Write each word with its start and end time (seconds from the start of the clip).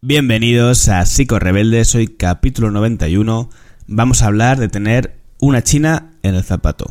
Bienvenidos 0.00 0.88
a 0.88 1.04
Psico 1.06 1.40
Rebeldes, 1.40 1.96
hoy 1.96 2.06
capítulo 2.06 2.70
91. 2.70 3.50
Vamos 3.88 4.22
a 4.22 4.26
hablar 4.26 4.60
de 4.60 4.68
tener 4.68 5.18
una 5.40 5.64
china 5.64 6.12
en 6.22 6.36
el 6.36 6.44
zapato. 6.44 6.86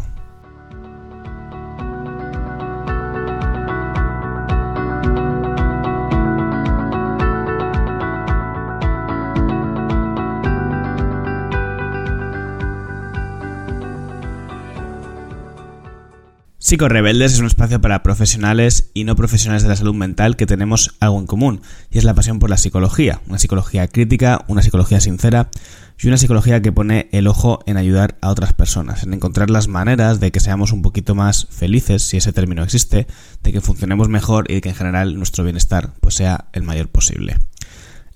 Rebeldes 16.76 17.34
es 17.34 17.40
un 17.40 17.46
espacio 17.46 17.80
para 17.80 18.04
profesionales 18.04 18.92
y 18.94 19.06
no 19.06 19.16
profesionales 19.16 19.64
de 19.64 19.70
la 19.70 19.78
salud 19.78 19.96
mental 19.96 20.36
que 20.36 20.46
tenemos 20.46 20.96
algo 21.00 21.18
en 21.18 21.26
común, 21.26 21.62
y 21.90 21.98
es 21.98 22.04
la 22.04 22.14
pasión 22.14 22.40
por 22.40 22.50
la 22.50 22.58
psicología, 22.58 23.22
una 23.28 23.40
psicología 23.40 23.88
crítica, 23.88 24.44
una 24.48 24.62
psicología 24.62 25.00
sincera 25.00 25.50
y 25.98 26.08
una 26.08 26.18
psicología 26.18 26.62
que 26.62 26.74
pone 26.74 27.08
el 27.14 27.28
ojo 27.28 27.62
en 27.66 27.78
ayudar 27.78 28.18
a 28.22 28.30
otras 28.30 28.52
personas, 28.52 29.04
en 29.04 29.14
encontrar 29.14 29.50
las 29.50 29.70
maneras 29.70 30.20
de 30.20 30.32
que 30.32 30.42
seamos 30.42 30.74
un 30.74 30.82
poquito 30.82 31.16
más 31.16 31.48
felices, 31.50 32.04
si 32.04 32.18
ese 32.18 32.34
término 32.34 32.64
existe, 32.64 33.08
de 33.44 33.54
que 33.54 33.62
funcionemos 33.62 34.10
mejor 34.10 34.52
y 34.52 34.56
de 34.56 34.62
que 34.62 34.70
en 34.70 34.76
general 34.76 35.16
nuestro 35.16 35.46
bienestar 35.46 35.94
pues 36.02 36.16
sea 36.16 36.50
el 36.52 36.64
mayor 36.64 36.90
posible. 36.90 37.38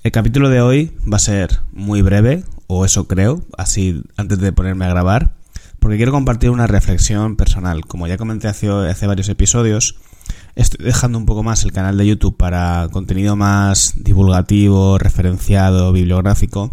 El 0.04 0.12
capítulo 0.12 0.49
de 0.49 0.62
hoy 0.62 0.91
va 1.12 1.16
a 1.16 1.20
ser 1.20 1.62
muy 1.72 2.02
breve, 2.02 2.44
o 2.68 2.84
eso 2.84 3.08
creo, 3.08 3.46
así 3.58 4.04
antes 4.18 4.40
de 4.40 4.52
ponerme 4.52 4.86
a 4.86 4.90
grabar 4.90 5.41
porque 5.81 5.98
quiero 5.98 6.12
compartir 6.12 6.52
una 6.52 6.67
reflexión 6.67 7.35
personal. 7.35 7.85
Como 7.88 8.05
ya 8.05 8.16
comenté 8.16 8.48
hace, 8.48 8.70
hace 8.70 9.08
varios 9.08 9.27
episodios, 9.30 9.95
estoy 10.55 10.85
dejando 10.85 11.17
un 11.17 11.26
poco 11.26 11.41
más 11.41 11.63
el 11.63 11.71
canal 11.71 11.98
de 11.98 12.05
YouTube 12.05 12.38
para 12.38 12.88
contenido 12.91 13.35
más 13.35 13.95
divulgativo, 13.98 14.99
referenciado, 14.99 15.91
bibliográfico, 15.91 16.71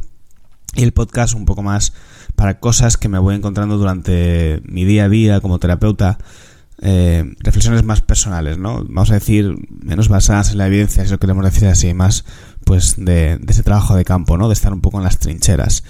y 0.74 0.82
el 0.82 0.92
podcast 0.92 1.34
un 1.34 1.46
poco 1.46 1.62
más 1.62 1.95
para 2.37 2.60
cosas 2.60 2.98
que 2.98 3.09
me 3.09 3.18
voy 3.18 3.34
encontrando 3.34 3.78
durante 3.78 4.60
mi 4.66 4.84
día 4.84 5.04
a 5.04 5.09
día 5.09 5.40
como 5.40 5.59
terapeuta. 5.59 6.18
Eh, 6.80 7.34
reflexiones 7.40 7.82
más 7.84 8.02
personales, 8.02 8.59
¿no? 8.59 8.84
Vamos 8.84 9.10
a 9.10 9.15
decir, 9.15 9.54
menos 9.70 10.09
basadas 10.09 10.52
en 10.52 10.59
la 10.59 10.66
evidencia, 10.66 11.02
si 11.02 11.10
lo 11.10 11.18
queremos 11.18 11.45
decir 11.45 11.66
así, 11.66 11.95
más 11.95 12.26
pues 12.65 12.95
de, 12.98 13.38
de 13.38 13.52
ese 13.52 13.62
trabajo 13.62 13.96
de 13.96 14.04
campo, 14.04 14.37
¿no? 14.37 14.48
De 14.48 14.54
estar 14.54 14.74
un 14.74 14.82
poco 14.82 14.98
en 14.98 15.04
las 15.04 15.18
trincheras. 15.18 15.82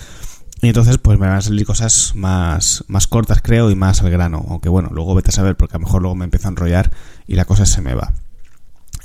Y 0.61 0.69
entonces 0.69 0.99
pues 0.99 1.19
me 1.19 1.29
van 1.29 1.37
a 1.37 1.43
salir 1.43 1.65
cosas 1.65 2.15
más, 2.17 2.85
más 2.89 3.07
cortas 3.07 3.41
creo 3.43 3.71
y 3.71 3.77
más 3.77 4.03
al 4.03 4.11
grano. 4.11 4.45
Aunque 4.49 4.69
bueno, 4.69 4.91
luego 4.93 5.15
vete 5.15 5.31
a 5.31 5.33
saber 5.33 5.57
porque 5.57 5.77
a 5.77 5.79
lo 5.79 5.87
mejor 5.87 6.03
luego 6.03 6.17
me 6.17 6.25
empiezo 6.25 6.49
a 6.49 6.51
enrollar 6.51 6.91
y 7.27 7.37
la 7.37 7.45
cosa 7.45 7.65
se 7.65 7.81
me 7.81 7.95
va. 7.95 8.13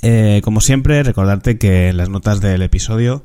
Eh, 0.02 0.42
como 0.44 0.62
siempre, 0.62 1.02
recordarte 1.04 1.58
que 1.58 1.90
en 1.90 1.98
las 1.98 2.10
notas 2.10 2.42
del 2.42 2.62
episodio, 2.62 3.23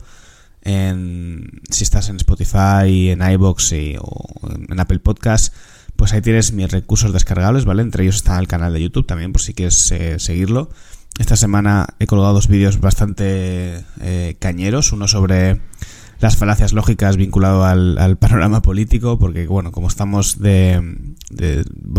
en, 0.63 1.63
si 1.71 1.83
estás 1.85 2.09
en 2.09 2.17
Spotify, 2.17 3.11
en 3.11 3.23
iBox 3.23 3.73
o 4.01 4.27
en 4.69 4.79
Apple 4.79 5.01
Podcast, 5.01 5.55
pues 5.97 6.13
ahí 6.13 6.21
tienes 6.21 6.53
mis 6.53 6.71
recursos 6.71 7.13
descargables, 7.13 7.65
¿vale? 7.65 7.83
Entre 7.83 8.05
ellos 8.05 8.17
está 8.17 8.39
el 8.39 8.47
canal 8.47 8.73
de 8.73 8.81
YouTube 8.81 9.07
también, 9.07 9.33
por 9.33 9.43
si 9.43 9.55
quieres 9.55 9.91
eh, 9.91 10.21
seguirlo. 10.21 10.71
Esta 11.19 11.35
semana 11.35 11.97
he 11.99 12.07
colgado 12.07 12.35
dos 12.35 12.47
vídeos 12.47 12.79
bastante 12.79 13.85
eh, 14.01 14.37
cañeros, 14.39 14.93
uno 14.93 15.09
sobre 15.09 15.61
las 16.21 16.37
falacias 16.37 16.73
lógicas 16.73 17.17
vinculado 17.17 17.65
al, 17.65 18.17
panorama 18.19 18.63
político, 18.63 19.19
porque 19.19 19.47
bueno, 19.47 19.73
como 19.73 19.89
estamos 19.89 20.41
de, 20.41 20.81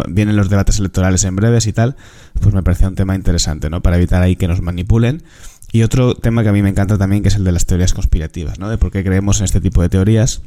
vienen 0.09 0.35
los 0.35 0.49
debates 0.49 0.79
electorales 0.79 1.23
en 1.23 1.35
breves 1.35 1.67
y 1.67 1.73
tal, 1.73 1.95
pues 2.39 2.53
me 2.53 2.63
parecía 2.63 2.87
un 2.87 2.95
tema 2.95 3.15
interesante, 3.15 3.69
¿no? 3.69 3.81
Para 3.81 3.97
evitar 3.97 4.21
ahí 4.21 4.35
que 4.35 4.47
nos 4.47 4.61
manipulen. 4.61 5.23
Y 5.71 5.83
otro 5.83 6.15
tema 6.15 6.43
que 6.43 6.49
a 6.49 6.51
mí 6.51 6.61
me 6.61 6.69
encanta 6.69 6.97
también, 6.97 7.21
que 7.21 7.29
es 7.29 7.35
el 7.35 7.43
de 7.43 7.51
las 7.51 7.65
teorías 7.65 7.93
conspirativas, 7.93 8.59
¿no? 8.59 8.69
De 8.69 8.77
por 8.77 8.91
qué 8.91 9.03
creemos 9.03 9.39
en 9.39 9.45
este 9.45 9.61
tipo 9.61 9.81
de 9.81 9.89
teorías. 9.89 10.41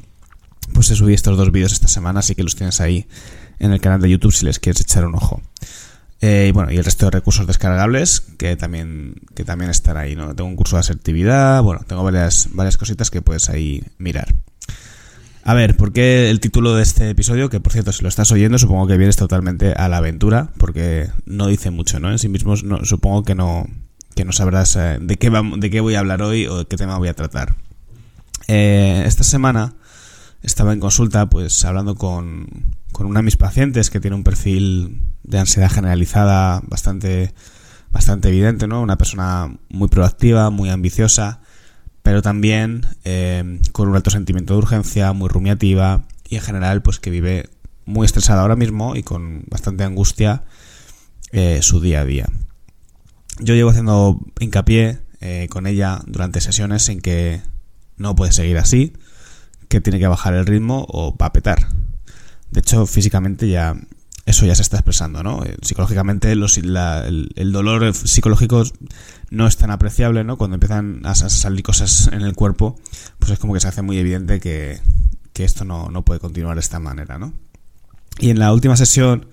Pues 0.75 0.91
he 0.91 0.97
subido 0.97 1.15
estos 1.15 1.37
dos 1.37 1.51
vídeos 1.53 1.73
esta 1.73 1.89
semana, 1.89 2.21
así 2.21 2.35
que 2.35 2.43
los 2.43 2.57
tienes 2.57 2.81
ahí 2.81 3.07
en 3.59 3.73
el 3.73 3.81
canal 3.81 4.01
de 4.01 4.11
YouTube 4.11 4.33
si 4.33 4.45
les 4.45 4.59
quieres 4.59 4.81
echar 4.81 5.07
un 5.07 5.15
ojo. 5.15 5.41
Eh, 6.23 6.47
y 6.49 6.53
bueno, 6.53 6.71
y 6.71 6.77
el 6.77 6.85
resto 6.85 7.07
de 7.07 7.11
recursos 7.11 7.49
descargables 7.49 8.21
que 8.39 8.55
también, 8.55 9.17
que 9.35 9.45
también 9.45 9.73
están 9.73 9.97
ahí, 9.97 10.15
¿no? 10.15 10.33
Tengo 10.37 10.49
un 10.49 10.55
curso 10.55 10.77
de 10.77 10.81
asertividad, 10.81 11.61
bueno, 11.65 11.83
tengo 11.85 12.05
varias, 12.05 12.49
varias 12.53 12.77
cositas 12.77 13.11
que 13.11 13.23
puedes 13.23 13.51
ahí 13.51 13.83
mirar. 13.99 14.33
A 15.43 15.55
ver, 15.55 15.77
¿por 15.77 15.93
qué 15.93 16.31
el 16.31 16.39
título 16.39 16.77
de 16.77 16.85
este 16.85 17.11
episodio? 17.11 17.51
Que 17.51 17.59
por 17.59 17.73
cierto, 17.73 17.91
si 17.91 18.03
lo 18.03 18.09
estás 18.09 18.31
oyendo, 18.31 18.57
supongo 18.59 18.87
que 18.87 18.97
vienes 18.97 19.17
totalmente 19.17 19.73
a 19.73 19.89
la 19.89 19.97
aventura, 19.97 20.51
porque 20.59 21.11
no 21.27 21.49
dice 21.49 21.73
mucho, 21.73 21.99
¿no? 21.99 22.13
En 22.13 22.21
sí 22.21 22.29
mismo 22.29 22.55
supongo 22.57 23.25
que 23.25 23.35
no, 23.35 23.67
que 24.15 24.25
no 24.25 24.31
sabrás 24.31 24.77
eh, 24.77 24.99
de, 25.01 25.17
qué 25.17 25.29
de 25.57 25.71
qué 25.71 25.81
voy 25.81 25.97
a 25.97 25.99
hablar 25.99 26.23
hoy 26.23 26.47
o 26.47 26.59
de 26.59 26.67
qué 26.67 26.77
tema 26.77 26.99
voy 26.99 27.09
a 27.09 27.15
tratar. 27.15 27.57
Eh, 28.47 29.03
esta 29.07 29.25
semana 29.25 29.75
estaba 30.43 30.73
en 30.73 30.79
consulta, 30.79 31.29
pues 31.29 31.65
hablando 31.65 31.97
con, 31.97 32.47
con 32.93 33.07
una 33.07 33.19
de 33.19 33.25
mis 33.25 33.37
pacientes 33.37 33.91
que 33.91 33.99
tiene 33.99 34.15
un 34.15 34.23
perfil 34.23 35.03
de 35.25 35.39
ansiedad 35.39 35.71
generalizada 35.71 36.61
bastante, 36.67 37.35
bastante 37.91 38.29
evidente, 38.29 38.67
¿no? 38.67 38.81
Una 38.83 38.99
persona 38.99 39.57
muy 39.69 39.89
proactiva, 39.89 40.51
muy 40.51 40.71
ambiciosa, 40.71 41.41
pero 42.03 42.23
también 42.23 42.87
eh, 43.05 43.61
con 43.73 43.89
un 43.89 43.97
alto 43.97 44.11
sentimiento 44.11 44.55
de 44.55 44.59
urgencia, 44.59 45.13
muy 45.13 45.29
rumiativa 45.29 46.05
y 46.29 46.37
en 46.37 46.43
general, 46.43 46.83
pues 46.83 46.99
que 46.99 47.11
vive 47.11 47.49
muy 47.85 48.07
estresada 48.07 48.43
ahora 48.43 48.57
mismo 48.57 48.97
y 48.97 49.03
con 49.03 49.45
bastante 49.49 49.85
angustia 49.85 50.45
eh, 51.33 51.61
su 51.63 51.81
día 51.81 52.01
a 52.01 52.05
día. 52.05 52.27
Yo 53.39 53.55
llevo 53.55 53.71
haciendo 53.71 54.21
hincapié 54.41 55.01
eh, 55.21 55.47
con 55.51 55.67
ella 55.67 56.01
durante 56.07 56.41
sesiones 56.41 56.89
en 56.89 57.01
que 57.01 57.43
no 57.97 58.15
puede 58.15 58.33
seguir 58.33 58.59
así, 58.59 58.93
que 59.69 59.81
tiene 59.81 59.99
que 59.99 60.07
bajar 60.07 60.35
el 60.35 60.47
ritmo 60.47 60.87
o 60.89 61.17
va 61.17 61.27
a 61.27 61.33
petar. 61.33 61.69
De 62.51 62.61
hecho, 62.61 62.87
físicamente 62.87 63.49
ya 63.49 63.77
eso 64.25 64.47
ya 64.47 64.55
se 64.55 64.63
está 64.63 64.77
expresando, 64.77 65.23
¿no? 65.23 65.45
Eh, 65.45 65.57
psicológicamente 65.63 66.35
los, 66.37 66.57
el, 66.59 67.53
dolor 67.53 67.93
psicológico 67.95 68.63
no 69.31 69.47
es 69.47 69.57
tan 69.57 69.71
apreciable, 69.71 70.23
¿no? 70.23 70.37
Cuando 70.37 70.55
empiezan 70.55 71.01
a 71.05 71.15
salir 71.15 71.63
cosas 71.63 72.09
en 72.13 72.23
el 72.23 72.35
cuerpo, 72.35 72.79
pues 73.19 73.33
es 73.33 73.39
como 73.39 73.55
que 73.55 73.61
se 73.61 73.69
hace 73.69 73.83
muy 73.83 73.99
evidente 73.99 74.39
que, 74.41 74.81
esto 75.35 75.65
no, 75.65 76.05
puede 76.05 76.21
continuar 76.21 76.55
de 76.55 76.61
esta 76.61 76.79
manera, 76.79 77.19
¿no? 77.19 77.33
Y 78.21 78.31
en 78.31 78.39
la 78.39 78.53
última 78.53 78.77
sesión 78.77 79.27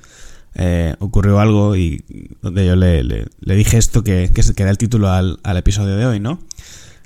eh, 0.56 0.96
ocurrió 0.98 1.40
algo 1.40 1.76
y 1.76 2.04
donde 2.42 2.66
yo 2.66 2.76
le, 2.76 3.04
le, 3.04 3.56
dije 3.56 3.78
esto 3.78 4.04
que, 4.04 4.32
que, 4.34 4.42
que, 4.42 4.64
da 4.64 4.72
el 4.72 4.80
título 4.80 5.12
al, 5.12 5.40
al, 5.44 5.58
episodio 5.58 5.98
de 5.98 6.08
hoy, 6.08 6.20
¿no? 6.20 6.40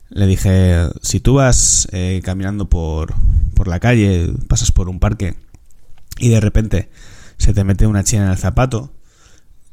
Le 0.10 0.26
dije, 0.26 0.88
si 1.02 1.20
tú 1.20 1.34
vas 1.34 1.90
eh, 1.92 2.22
caminando 2.24 2.70
por, 2.70 3.14
por 3.56 3.68
la 3.68 3.82
calle, 3.82 4.32
pasas 4.48 4.72
por 4.72 4.88
un 4.88 5.02
parque 5.02 5.36
y 6.18 6.30
de 6.30 6.40
repente 6.40 6.90
se 7.38 7.54
te 7.54 7.64
mete 7.64 7.88
una 7.88 8.04
china 8.04 8.26
en 8.26 8.32
el 8.32 8.38
zapato, 8.38 8.94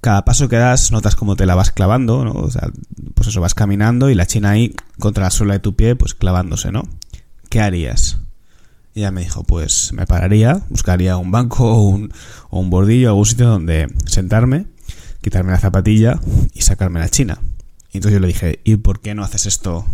cada 0.00 0.24
paso 0.24 0.48
que 0.48 0.56
das 0.56 0.92
notas 0.92 1.14
como 1.14 1.36
te 1.36 1.46
la 1.46 1.54
vas 1.54 1.72
clavando, 1.72 2.24
¿no? 2.24 2.32
O 2.32 2.50
sea, 2.50 2.70
pues 3.14 3.28
eso, 3.28 3.40
vas 3.40 3.54
caminando 3.54 4.08
y 4.10 4.14
la 4.14 4.26
china 4.26 4.50
ahí 4.50 4.74
contra 4.98 5.24
la 5.24 5.30
suela 5.30 5.54
de 5.54 5.60
tu 5.60 5.76
pie, 5.76 5.94
pues 5.94 6.14
clavándose, 6.14 6.72
¿no? 6.72 6.84
¿Qué 7.50 7.60
harías? 7.60 8.18
Y 8.94 9.00
ella 9.00 9.10
me 9.10 9.20
dijo, 9.20 9.44
pues 9.44 9.92
me 9.92 10.06
pararía, 10.06 10.62
buscaría 10.70 11.16
un 11.16 11.30
banco 11.30 11.70
o 11.70 11.82
un, 11.82 12.12
o 12.48 12.60
un 12.60 12.70
bordillo, 12.70 13.10
algún 13.10 13.26
sitio 13.26 13.48
donde 13.48 13.88
sentarme, 14.06 14.66
quitarme 15.20 15.52
la 15.52 15.58
zapatilla 15.58 16.18
y 16.54 16.62
sacarme 16.62 17.00
la 17.00 17.08
china. 17.08 17.38
Y 17.92 17.98
entonces 17.98 18.14
yo 18.14 18.20
le 18.20 18.28
dije, 18.28 18.60
¿y 18.64 18.76
por 18.76 19.00
qué 19.00 19.14
no 19.14 19.22
haces 19.22 19.46
esto 19.46 19.84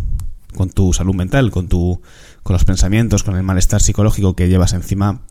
con 0.55 0.69
tu 0.69 0.93
salud 0.93 1.15
mental, 1.15 1.51
con 1.51 1.67
tu, 1.67 2.01
con 2.43 2.53
los 2.53 2.63
pensamientos, 2.63 3.23
con 3.23 3.35
el 3.35 3.43
malestar 3.43 3.81
psicológico 3.81 4.35
que 4.35 4.47
llevas 4.47 4.73
encima 4.73 5.21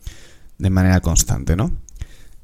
de 0.57 0.69
manera 0.69 1.01
constante, 1.01 1.55
¿no? 1.55 1.71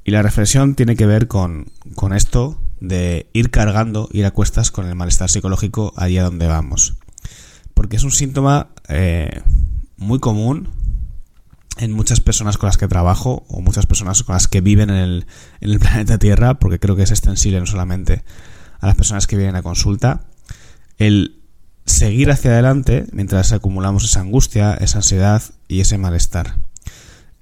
Y 0.04 0.12
la 0.12 0.22
reflexión 0.22 0.76
tiene 0.76 0.96
que 0.96 1.06
ver 1.06 1.28
con, 1.28 1.72
con 1.96 2.14
esto 2.14 2.60
de 2.80 3.30
ir 3.34 3.50
cargando, 3.50 4.10
ir 4.12 4.26
a 4.26 4.32
cuestas 4.32 4.70
con 4.70 4.88
el 4.88 4.96
malestar 4.96 5.30
psicológico 5.30 5.94
allá 5.96 6.24
donde 6.24 6.48
vamos. 6.48 6.96
Porque 7.74 7.96
es 7.96 8.04
un 8.04 8.12
síntoma 8.12 8.70
eh, 8.90 9.42
muy 9.96 10.20
común 10.20 10.70
en 11.78 11.92
muchas 11.92 12.20
personas 12.20 12.58
con 12.58 12.68
las 12.68 12.78
que 12.78 12.88
trabajo 12.88 13.46
o 13.48 13.62
muchas 13.62 13.86
personas 13.86 14.24
con 14.24 14.34
las 14.34 14.48
que 14.48 14.62
viven 14.62 14.90
en 14.90 14.98
el, 14.98 15.26
en 15.62 15.72
el 15.72 15.80
planeta 15.80 16.18
Tierra, 16.18 16.56
porque 16.56 16.80
creo 16.80 16.96
que 16.96 17.04
es 17.04 17.12
extensible 17.12 17.60
no 17.60 17.66
solamente 17.66 18.24
a 18.80 18.88
las 18.88 18.96
personas 18.96 19.28
que 19.28 19.38
vienen 19.38 19.56
a 19.56 19.64
consulta, 19.64 20.26
el 20.98 21.40
seguir 21.86 22.32
hacia 22.32 22.52
adelante 22.52 23.06
mientras 23.12 23.54
acumulamos 23.54 24.04
esa 24.04 24.20
angustia, 24.20 24.74
esa 24.74 24.98
ansiedad 24.98 25.42
y 25.68 25.80
ese 25.80 25.98
malestar. 25.98 26.58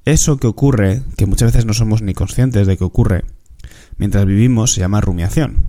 Eso 0.06 0.38
que 0.38 0.48
ocurre, 0.48 1.04
que 1.16 1.26
muchas 1.26 1.52
veces 1.52 1.66
no 1.66 1.74
somos 1.74 2.02
ni 2.02 2.14
conscientes 2.14 2.66
de 2.66 2.78
que 2.78 2.84
ocurre, 2.84 3.24
mientras 3.98 4.26
vivimos, 4.26 4.74
se 4.74 4.82
llama 4.82 5.02
rumiación. 5.02 5.68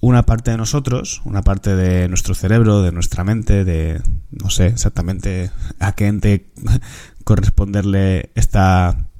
Una 0.00 0.24
parte 0.24 0.50
de 0.50 0.56
nosotros, 0.56 1.22
una 1.24 1.42
parte 1.42 1.76
de 1.76 2.08
nuestro 2.08 2.34
cerebro, 2.34 2.82
de 2.82 2.92
nuestra 2.92 3.24
mente, 3.24 3.64
de 3.64 4.00
no 4.30 4.50
sé 4.50 4.66
exactamente 4.66 5.50
a 5.78 5.92
qué 5.92 6.06
ente 6.06 6.50
corresponderle 7.24 8.30
esta, 8.34 9.10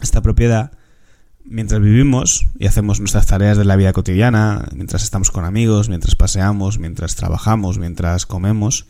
esta 0.00 0.20
propiedad, 0.20 0.72
mientras 1.44 1.80
vivimos 1.80 2.46
y 2.58 2.66
hacemos 2.66 3.00
nuestras 3.00 3.26
tareas 3.26 3.58
de 3.58 3.64
la 3.64 3.76
vida 3.76 3.92
cotidiana, 3.92 4.68
mientras 4.74 5.02
estamos 5.02 5.30
con 5.30 5.44
amigos, 5.44 5.88
mientras 5.88 6.14
paseamos, 6.14 6.78
mientras 6.78 7.16
trabajamos, 7.16 7.78
mientras 7.78 8.26
comemos, 8.26 8.86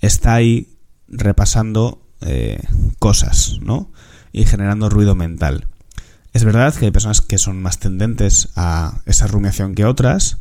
está 0.00 0.34
ahí 0.34 0.76
repasando 1.08 2.06
eh, 2.20 2.60
cosas, 2.98 3.58
¿no? 3.62 3.90
Y 4.38 4.44
generando 4.46 4.88
ruido 4.88 5.14
mental. 5.14 5.66
Es 6.32 6.44
verdad 6.44 6.74
que 6.74 6.84
hay 6.84 6.90
personas 6.92 7.20
que 7.20 7.38
son 7.38 7.60
más 7.60 7.78
tendentes 7.78 8.50
a 8.54 9.00
esa 9.06 9.26
rumiación 9.26 9.74
que 9.74 9.84
otras, 9.84 10.38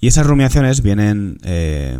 y 0.00 0.08
esas 0.08 0.26
rumiaciones 0.26 0.82
vienen 0.82 1.38
eh, 1.42 1.98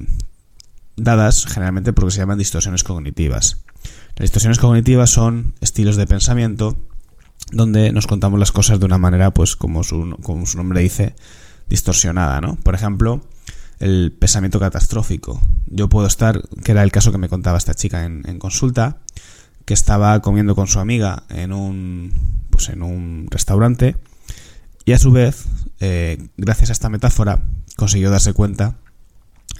dadas 0.97 1.47
generalmente 1.47 1.93
porque 1.93 2.11
se 2.11 2.19
llaman 2.19 2.37
distorsiones 2.39 2.85
cognitivas. 2.85 3.65
Las 4.17 4.25
distorsiones 4.25 4.59
cognitivas 4.59 5.09
son 5.09 5.55
estilos 5.61 5.97
de 5.97 6.07
pensamiento 6.07 6.77
donde 7.53 7.93
nos 7.93 8.07
contamos 8.07 8.39
las 8.39 8.53
cosas 8.53 8.79
de 8.79 8.85
una 8.85 8.99
manera, 8.99 9.33
pues 9.33 9.57
como 9.57 9.83
su, 9.83 10.19
como 10.23 10.45
su 10.45 10.59
nombre 10.59 10.83
dice, 10.83 11.15
distorsionada, 11.69 12.43
¿no? 12.43 12.57
Por 12.57 12.75
ejemplo, 12.75 13.23
el 13.79 14.13
pensamiento 14.13 14.61
catastrófico. 14.61 15.41
Yo 15.67 15.89
puedo 15.89 16.07
estar, 16.07 16.43
que 16.63 16.73
era 16.73 16.83
el 16.83 16.93
caso 16.93 17.13
que 17.13 17.19
me 17.19 17.31
contaba 17.31 17.59
esta 17.59 17.75
chica 17.75 18.05
en, 18.05 18.39
consulta, 18.39 18.99
que 19.71 19.75
estaba 19.75 20.19
comiendo 20.19 20.57
con 20.57 20.67
su 20.67 20.81
amiga 20.81 21.23
en 21.29 21.53
un, 21.53 22.13
pues 22.51 22.71
en 22.71 22.83
un 22.83 23.29
restaurante 23.31 23.97
y 24.85 24.95
a 24.95 24.99
su 24.99 25.13
vez, 25.13 25.45
eh, 25.79 26.27
gracias 26.37 26.71
a 26.71 26.73
esta 26.73 26.89
metáfora, 26.89 27.45
consiguió 27.77 28.11
darse 28.11 28.33
cuenta 28.33 28.79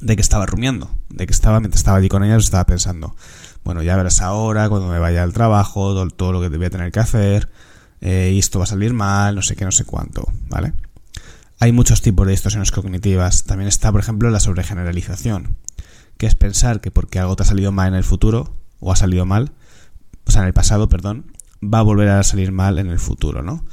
de 0.01 0.17
que 0.17 0.23
estaba 0.23 0.47
rumiando, 0.47 0.91
de 1.11 1.29
que 1.29 1.33
estaba, 1.33 1.61
mientras 1.61 1.83
estaba 1.83 1.99
allí 1.99 2.09
con 2.09 2.25
ella, 2.25 2.35
estaba 2.35 2.67
pensando, 2.67 3.15
bueno, 3.63 3.85
ya 3.85 3.97
verás 3.97 4.21
ahora, 4.21 4.69
cuando 4.69 4.89
me 4.89 4.99
vaya 4.99 5.23
al 5.23 5.33
trabajo, 5.33 6.09
todo, 6.09 6.33
lo 6.33 6.41
que 6.41 6.49
voy 6.49 6.67
a 6.67 6.71
tener 6.71 6.91
que 6.91 6.99
hacer, 6.99 7.49
eh, 8.01 8.35
esto 8.37 8.59
va 8.59 8.65
a 8.65 8.67
salir 8.67 8.93
mal, 8.93 9.37
no 9.37 9.43
sé 9.43 9.55
qué, 9.55 9.65
no 9.65 9.71
sé 9.71 9.85
cuánto, 9.85 10.27
¿vale? 10.49 10.73
Hay 11.61 11.71
muchos 11.71 12.03
tipos 12.03 12.27
de 12.27 12.33
distorsiones 12.33 12.73
cognitivas. 12.73 13.45
También 13.45 13.69
está, 13.69 13.93
por 13.93 14.01
ejemplo, 14.01 14.29
la 14.31 14.41
sobregeneralización, 14.41 15.57
que 16.19 16.27
es 16.27 16.35
pensar 16.35 16.81
que 16.81 16.91
porque 16.91 17.21
algo 17.21 17.37
te 17.37 17.45
ha 17.45 17.47
salido 17.47 17.71
mal 17.71 17.87
en 17.87 17.95
el 17.95 18.03
futuro, 18.03 18.57
o 18.81 18.91
ha 18.91 18.97
salido 18.97 19.25
mal, 19.25 19.53
o 20.27 20.31
sea, 20.31 20.43
en 20.43 20.49
el 20.49 20.53
pasado, 20.53 20.89
perdón, 20.89 21.33
va 21.63 21.81
a 21.81 21.83
volver 21.83 22.09
a 22.09 22.23
salir 22.23 22.53
mal 22.53 22.79
en 22.79 22.89
el 22.89 22.99
futuro, 22.99 23.43
¿no? 23.43 23.65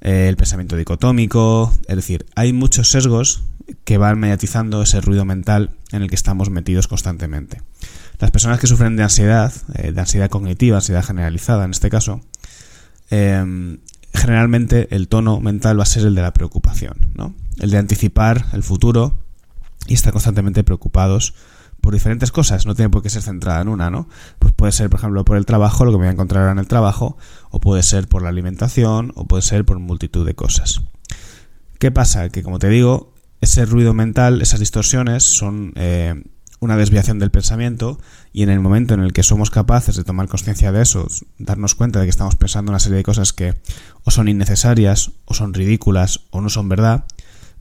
Eh, 0.00 0.28
el 0.28 0.36
pensamiento 0.36 0.76
dicotómico, 0.76 1.72
es 1.86 1.96
decir, 1.96 2.26
hay 2.34 2.52
muchos 2.52 2.90
sesgos 2.90 3.44
que 3.84 3.98
van 3.98 4.18
mediatizando 4.18 4.82
ese 4.82 5.00
ruido 5.00 5.24
mental 5.24 5.70
en 5.92 6.02
el 6.02 6.08
que 6.08 6.16
estamos 6.16 6.50
metidos 6.50 6.88
constantemente. 6.88 7.62
Las 8.18 8.30
personas 8.30 8.58
que 8.58 8.66
sufren 8.66 8.96
de 8.96 9.04
ansiedad, 9.04 9.52
eh, 9.74 9.92
de 9.92 10.00
ansiedad 10.00 10.28
cognitiva, 10.28 10.76
ansiedad 10.76 11.04
generalizada 11.04 11.64
en 11.64 11.70
este 11.70 11.90
caso, 11.90 12.20
eh, 13.10 13.78
generalmente 14.14 14.94
el 14.94 15.08
tono 15.08 15.40
mental 15.40 15.78
va 15.78 15.84
a 15.84 15.86
ser 15.86 16.04
el 16.06 16.14
de 16.14 16.22
la 16.22 16.32
preocupación, 16.32 17.12
¿no? 17.14 17.34
El 17.58 17.70
de 17.70 17.78
anticipar 17.78 18.46
el 18.52 18.62
futuro 18.62 19.18
y 19.86 19.94
estar 19.94 20.12
constantemente 20.12 20.64
preocupados 20.64 21.34
por 21.82 21.92
diferentes 21.92 22.32
cosas, 22.32 22.64
no 22.64 22.74
tiene 22.74 22.88
por 22.88 23.02
qué 23.02 23.10
ser 23.10 23.22
centrada 23.22 23.60
en 23.60 23.68
una, 23.68 23.90
¿no? 23.90 24.08
Pues 24.38 24.54
puede 24.54 24.72
ser, 24.72 24.88
por 24.88 25.00
ejemplo, 25.00 25.24
por 25.24 25.36
el 25.36 25.44
trabajo, 25.44 25.84
lo 25.84 25.90
que 25.90 25.98
me 25.98 26.04
voy 26.04 26.08
a 26.08 26.12
encontrar 26.12 26.50
en 26.50 26.58
el 26.58 26.68
trabajo, 26.68 27.18
o 27.50 27.60
puede 27.60 27.82
ser 27.82 28.08
por 28.08 28.22
la 28.22 28.30
alimentación, 28.30 29.12
o 29.16 29.26
puede 29.26 29.42
ser 29.42 29.64
por 29.64 29.78
multitud 29.80 30.24
de 30.24 30.34
cosas. 30.34 30.80
¿Qué 31.78 31.90
pasa? 31.90 32.28
Que 32.28 32.44
como 32.44 32.60
te 32.60 32.68
digo, 32.68 33.12
ese 33.40 33.66
ruido 33.66 33.92
mental, 33.94 34.40
esas 34.40 34.60
distorsiones 34.60 35.24
son 35.24 35.72
eh, 35.74 36.22
una 36.60 36.76
desviación 36.76 37.18
del 37.18 37.32
pensamiento 37.32 37.98
y 38.32 38.44
en 38.44 38.50
el 38.50 38.60
momento 38.60 38.94
en 38.94 39.00
el 39.00 39.12
que 39.12 39.24
somos 39.24 39.50
capaces 39.50 39.96
de 39.96 40.04
tomar 40.04 40.28
conciencia 40.28 40.70
de 40.70 40.82
eso, 40.82 41.08
darnos 41.38 41.74
cuenta 41.74 41.98
de 41.98 42.06
que 42.06 42.10
estamos 42.10 42.36
pensando 42.36 42.70
una 42.70 42.78
serie 42.78 42.98
de 42.98 43.02
cosas 43.02 43.32
que 43.32 43.56
o 44.04 44.12
son 44.12 44.28
innecesarias, 44.28 45.10
o 45.24 45.34
son 45.34 45.52
ridículas, 45.52 46.20
o 46.30 46.40
no 46.40 46.48
son 46.48 46.68
verdad, 46.68 47.04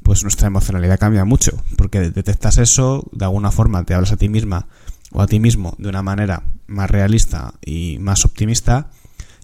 pues 0.04 0.24
nuestra 0.24 0.48
emocionalidad 0.48 1.00
cambia 1.00 1.26
mucho, 1.26 1.52
porque 1.78 2.00
detectas 2.00 2.58
eso, 2.58 3.08
de 3.12 3.26
alguna 3.26 3.52
forma 3.52 3.84
te 3.84 3.94
hablas 3.94 4.12
a 4.12 4.18
ti 4.18 4.30
misma 4.30 4.68
o 5.12 5.22
a 5.22 5.28
ti 5.28 5.40
mismo 5.40 5.76
de 5.78 5.90
una 5.90 6.02
manera 6.02 6.44
más 6.68 6.90
realista 6.90 7.54
y 7.66 7.98
más 8.00 8.26
optimista, 8.26 8.90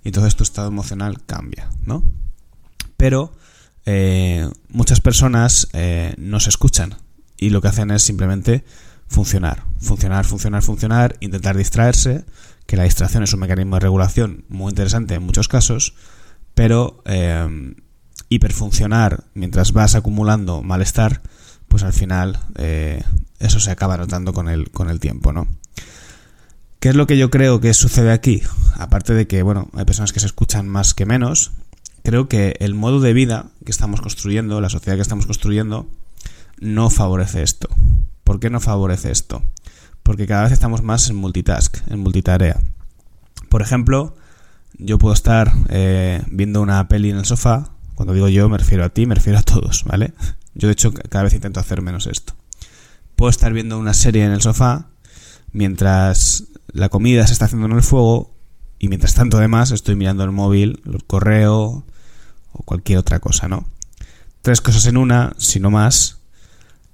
y 0.03 0.09
entonces 0.09 0.35
tu 0.35 0.43
estado 0.43 0.67
emocional 0.67 1.23
cambia, 1.25 1.69
¿no? 1.85 2.03
Pero 2.95 3.33
eh, 3.85 4.49
muchas 4.69 5.01
personas 5.01 5.69
eh, 5.73 6.13
no 6.17 6.39
se 6.39 6.49
escuchan 6.49 6.95
y 7.37 7.49
lo 7.51 7.61
que 7.61 7.67
hacen 7.67 7.91
es 7.91 8.01
simplemente 8.01 8.63
funcionar, 9.07 9.63
funcionar, 9.79 10.25
funcionar, 10.25 10.63
funcionar, 10.63 11.17
intentar 11.19 11.55
distraerse, 11.55 12.25
que 12.65 12.77
la 12.77 12.83
distracción 12.83 13.23
es 13.23 13.33
un 13.33 13.39
mecanismo 13.39 13.75
de 13.75 13.81
regulación 13.81 14.45
muy 14.49 14.71
interesante 14.71 15.15
en 15.15 15.23
muchos 15.23 15.47
casos, 15.47 15.93
pero 16.53 17.01
eh, 17.05 17.75
hiperfuncionar 18.29 19.25
mientras 19.33 19.71
vas 19.71 19.95
acumulando 19.95 20.63
malestar, 20.63 21.21
pues 21.67 21.83
al 21.83 21.93
final 21.93 22.39
eh, 22.55 23.03
eso 23.39 23.59
se 23.59 23.71
acaba 23.71 23.97
notando 23.97 24.33
con 24.33 24.49
el, 24.49 24.71
con 24.71 24.89
el 24.89 24.99
tiempo, 24.99 25.33
¿no? 25.33 25.47
¿Qué 26.79 26.89
es 26.89 26.95
lo 26.95 27.07
que 27.07 27.17
yo 27.17 27.31
creo 27.31 27.59
que 27.59 27.73
sucede 27.73 28.11
aquí? 28.11 28.43
Aparte 28.75 29.13
de 29.13 29.27
que, 29.27 29.41
bueno, 29.41 29.69
hay 29.73 29.85
personas 29.85 30.13
que 30.13 30.19
se 30.19 30.27
escuchan 30.27 30.67
más 30.69 30.93
que 30.93 31.05
menos, 31.05 31.51
creo 32.03 32.29
que 32.29 32.55
el 32.59 32.75
modo 32.75 32.99
de 32.99 33.13
vida 33.13 33.47
que 33.65 33.71
estamos 33.71 34.01
construyendo, 34.01 34.61
la 34.61 34.69
sociedad 34.69 34.95
que 34.95 35.01
estamos 35.01 35.25
construyendo, 35.25 35.89
no 36.59 36.89
favorece 36.89 37.41
esto. 37.41 37.67
¿Por 38.23 38.39
qué 38.39 38.49
no 38.49 38.59
favorece 38.59 39.11
esto? 39.11 39.41
Porque 40.03 40.27
cada 40.27 40.43
vez 40.43 40.51
estamos 40.51 40.83
más 40.83 41.09
en 41.09 41.15
multitask, 41.15 41.77
en 41.89 41.99
multitarea. 41.99 42.61
Por 43.49 43.61
ejemplo, 43.61 44.15
yo 44.77 44.99
puedo 44.99 45.13
estar 45.13 45.51
eh, 45.69 46.21
viendo 46.29 46.61
una 46.61 46.87
peli 46.87 47.09
en 47.09 47.17
el 47.17 47.25
sofá. 47.25 47.71
Cuando 47.97 48.13
digo 48.13 48.29
yo, 48.29 48.47
me 48.47 48.59
refiero 48.59 48.85
a 48.85 48.89
ti, 48.89 49.07
me 49.07 49.15
refiero 49.15 49.39
a 49.39 49.41
todos, 49.41 49.83
¿vale? 49.83 50.13
Yo, 50.53 50.67
de 50.67 50.73
hecho, 50.73 50.93
cada 50.93 51.23
vez 51.23 51.33
intento 51.33 51.59
hacer 51.59 51.81
menos 51.81 52.05
esto. 52.05 52.35
Puedo 53.15 53.31
estar 53.31 53.51
viendo 53.53 53.79
una 53.79 53.95
serie 53.95 54.23
en 54.23 54.31
el 54.31 54.41
sofá 54.43 54.85
mientras 55.51 56.43
la 56.67 56.89
comida 56.89 57.25
se 57.25 57.33
está 57.33 57.45
haciendo 57.45 57.65
en 57.65 57.71
el 57.71 57.81
fuego 57.81 58.35
y 58.77 58.87
mientras 58.87 59.15
tanto, 59.15 59.39
además, 59.39 59.71
estoy 59.71 59.95
mirando 59.95 60.23
el 60.23 60.31
móvil, 60.31 60.79
el 60.85 61.05
correo 61.05 61.87
o 62.51 62.63
cualquier 62.65 62.99
otra 62.99 63.19
cosa, 63.19 63.47
¿no? 63.47 63.67
Tres 64.43 64.61
cosas 64.61 64.85
en 64.85 64.97
una, 64.97 65.33
si 65.39 65.59
no 65.59 65.71
más, 65.71 66.19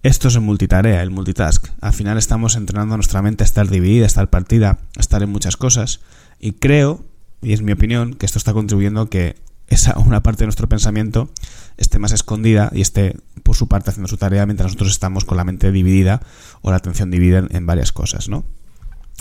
esto 0.04 0.30
es 0.30 0.36
el 0.36 0.42
multitarea, 0.42 1.04
el 1.04 1.12
multitask. 1.12 1.68
Al 1.82 1.92
final 1.92 2.18
estamos 2.18 2.56
entrenando 2.56 2.94
a 2.94 2.98
nuestra 2.98 3.22
mente 3.22 3.44
a 3.44 3.46
estar 3.46 3.70
dividida, 3.70 4.06
a 4.06 4.08
estar 4.08 4.30
partida, 4.30 4.80
a 4.96 5.02
estar 5.02 5.22
en 5.22 5.32
muchas 5.32 5.58
cosas. 5.58 6.00
Y 6.40 6.54
creo, 6.54 7.04
y 7.42 7.52
es 7.52 7.62
mi 7.62 7.74
opinión, 7.74 8.14
que 8.14 8.26
esto 8.26 8.38
está 8.38 8.54
contribuyendo 8.54 9.02
a 9.02 9.10
que 9.10 9.36
esa 9.74 9.98
una 10.00 10.24
parte 10.24 10.40
de 10.40 10.48
nuestro 10.48 10.70
pensamiento 10.70 11.30
esté 11.78 12.00
más 12.00 12.12
escondida 12.12 12.72
y 12.74 12.82
esté 12.82 13.18
por 13.44 13.56
su 13.56 13.68
parte 13.68 13.90
haciendo 13.90 14.08
su 14.08 14.18
tarea 14.18 14.46
mientras 14.46 14.68
nosotros 14.68 14.92
estamos 14.92 15.26
con 15.26 15.38
la 15.38 15.44
mente 15.44 15.72
dividida 15.72 16.22
o 16.62 16.72
la 16.72 16.78
atención 16.78 17.12
dividida 17.12 17.46
en, 17.50 17.66
varias 17.66 17.92
cosas, 17.92 18.30
¿no? 18.30 18.46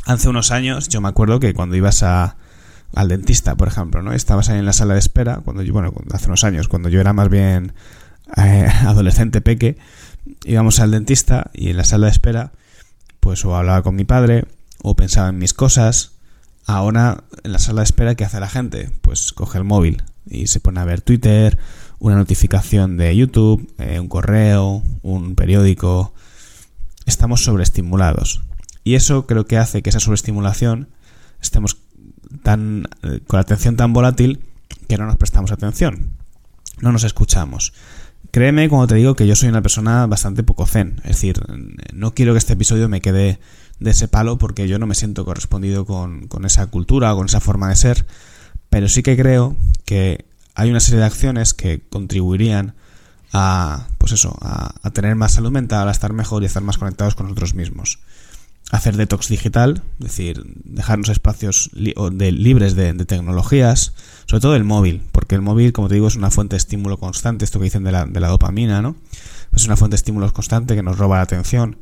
Hace 0.05 0.29
unos 0.29 0.51
años 0.51 0.89
yo 0.89 1.01
me 1.01 1.09
acuerdo 1.09 1.41
que 1.41 1.55
cuando 1.55 1.77
ibas 1.77 2.03
a, 2.03 2.37
al 2.95 3.09
dentista, 3.09 3.57
por 3.57 3.69
ejemplo, 3.69 4.03
¿no? 4.03 4.13
Estabas 4.13 4.49
ahí 4.49 4.59
en 4.59 4.67
la 4.67 4.73
sala 4.73 4.95
de 4.95 5.01
espera, 5.01 5.41
cuando 5.45 5.63
yo, 5.63 5.73
bueno, 5.73 5.93
hace 6.13 6.27
unos 6.27 6.45
años, 6.45 6.69
cuando 6.69 6.89
yo 6.89 7.01
era 7.01 7.13
más 7.13 7.29
bien 7.29 7.73
eh, 8.37 8.69
adolescente 8.87 9.41
peque, 9.41 9.79
íbamos 10.45 10.81
al 10.81 10.91
dentista 10.91 11.51
y 11.53 11.71
en 11.71 11.77
la 11.77 11.85
sala 11.85 12.07
de 12.07 12.13
espera, 12.13 12.53
pues 13.21 13.45
o 13.45 13.57
hablaba 13.57 13.83
con 13.83 13.95
mi 13.95 14.05
padre 14.05 14.45
o 14.83 14.97
pensaba 14.97 15.29
en 15.29 15.39
mis 15.39 15.55
cosas. 15.55 16.13
Ahora 16.65 17.25
en 17.43 17.53
la 17.53 17.59
sala 17.59 17.81
de 17.81 17.87
espera, 17.87 18.15
¿qué 18.15 18.25
hace 18.25 18.39
la 18.39 18.49
gente? 18.49 18.91
Pues 19.03 19.33
coge 19.33 19.59
el 19.59 19.65
móvil 19.65 20.03
y 20.27 20.47
se 20.47 20.61
pone 20.61 20.81
a 20.81 20.85
ver 20.85 21.01
Twitter, 21.01 21.59
una 21.99 22.17
notificación 22.17 22.97
de 22.97 23.17
YouTube, 23.17 23.73
eh, 23.79 24.01
un 24.01 24.09
correo, 24.09 24.83
un 25.03 25.35
periódico. 25.35 26.13
Estamos 27.07 27.45
sobreestimulados. 27.45 28.43
Y 28.85 28.95
eso 28.95 29.27
creo 29.27 29.47
que 29.47 29.59
hace 29.59 29.83
que 29.83 29.91
esa 29.91 30.01
sobreestimulación 30.01 30.89
estemos 31.41 31.79
tan 32.43 32.89
eh, 33.03 33.21
con 33.27 33.39
la 33.39 33.43
atención 33.43 33.77
tan 33.77 33.93
volátil 33.93 34.41
que 34.89 34.99
no 34.99 35.07
nos 35.07 35.17
prestamos 35.17 35.53
atención. 35.53 36.13
No 36.81 36.93
nos 36.93 37.05
escuchamos. 37.05 37.73
Créeme 38.31 38.69
cuando 38.69 38.87
te 38.87 38.95
digo 38.95 39.15
que 39.15 39.27
yo 39.27 39.37
soy 39.37 39.51
una 39.51 39.63
persona 39.63 40.07
bastante 40.07 40.43
poco 40.43 40.67
zen. 40.67 40.97
Es 41.05 41.17
decir, 41.17 41.41
no 41.93 42.15
quiero 42.15 42.33
que 42.33 42.39
este 42.39 42.55
episodio 42.55 42.89
me 42.89 43.03
quede 43.03 43.39
de 43.79 43.91
ese 43.91 44.09
palo 44.09 44.39
porque 44.39 44.69
yo 44.69 44.79
no 44.79 44.87
me 44.87 44.95
siento 44.95 45.25
correspondido 45.25 45.85
con, 45.85 46.29
esa 46.45 46.67
cultura 46.69 47.13
o 47.13 47.17
con 47.17 47.27
esa 47.27 47.41
forma 47.41 47.69
de 47.69 47.77
ser. 47.77 48.07
Pero 48.71 48.89
sí 48.89 49.03
que 49.03 49.17
creo 49.17 49.55
que 49.93 50.25
hay 50.55 50.71
una 50.71 50.81
serie 50.81 51.01
de 51.01 51.07
acciones 51.07 51.53
que 51.53 51.83
contribuirían 51.91 52.75
a, 53.31 53.89
pues 53.99 54.13
eso, 54.13 54.39
a, 54.41 54.91
tener 54.95 55.17
más 55.17 55.33
salud 55.33 55.51
mental, 55.51 55.87
a 55.87 55.91
estar 55.91 56.15
mejor 56.15 56.43
y 56.43 56.47
a 56.47 56.49
estar 56.49 56.63
más 56.63 56.79
conectados 56.79 57.15
con 57.15 57.27
nosotros 57.27 57.55
mismos 57.55 57.99
hacer 58.71 58.97
detox 58.97 59.29
digital, 59.29 59.83
es 59.99 60.07
decir, 60.07 60.43
dejarnos 60.65 61.11
espacios 61.11 61.69
de, 61.75 62.33
libres 62.33 62.75
de, 62.75 62.95
tecnologías, 63.05 63.93
sobre 64.25 64.41
todo 64.41 64.57
el 64.57 64.65
móvil, 64.65 65.03
porque 65.13 65.35
el 65.35 65.43
móvil, 65.43 65.75
como 65.75 65.89
te 65.89 65.95
digo, 65.97 66.09
es 66.09 66.17
una 66.17 66.31
fuente 66.31 66.55
de 66.55 66.59
estímulo 66.59 66.97
constante, 66.97 67.45
esto 67.45 67.59
que 67.59 67.65
dicen 67.65 67.85
de 67.85 67.93
la, 67.93 68.29
dopamina, 68.29 68.81
¿no? 68.81 68.97
Es 69.55 69.67
una 69.67 69.77
fuente 69.77 69.93
de 69.93 69.97
estímulos 69.97 70.33
constante 70.33 70.75
que 70.75 70.83
nos 70.83 70.97
roba 70.97 71.17
la 71.17 71.23
atención. 71.25 71.77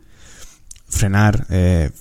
Frenar, 0.88 1.46
eh, 1.50 1.92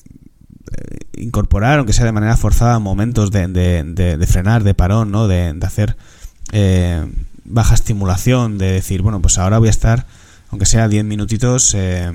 incorporar, 1.15 1.79
aunque 1.79 1.93
sea 1.93 2.05
de 2.05 2.11
manera 2.11 2.37
forzada, 2.37 2.79
momentos 2.79 3.31
de, 3.31 3.47
de 3.47 4.27
frenar, 4.27 4.63
de 4.63 4.73
parón, 4.73 5.11
¿no? 5.11 5.27
De, 5.27 5.55
hacer 5.61 5.95
eh, 6.51 7.05
baja 7.45 7.75
estimulación, 7.75 8.57
de 8.57 8.73
decir, 8.73 9.01
bueno, 9.01 9.21
pues 9.21 9.37
ahora 9.37 9.59
voy 9.59 9.67
a 9.67 9.71
estar, 9.71 10.05
aunque 10.49 10.65
sea 10.65 10.87
10 10.87 11.05
minutitos, 11.05 11.75
eh, 11.75 12.11